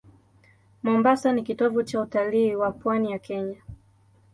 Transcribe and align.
Mombasa 0.83 1.31
ni 1.31 1.43
kitovu 1.43 1.83
cha 1.83 2.01
utalii 2.01 2.55
wa 2.55 2.71
pwani 2.71 3.11
ya 3.11 3.19
Kenya. 3.19 3.61